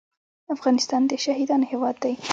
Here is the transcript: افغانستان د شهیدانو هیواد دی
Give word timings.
افغانستان 0.55 1.01
د 1.07 1.11
شهیدانو 1.25 1.65
هیواد 1.71 1.95
دی 2.03 2.13